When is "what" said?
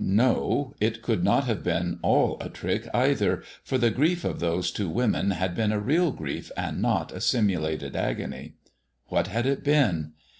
9.06-9.26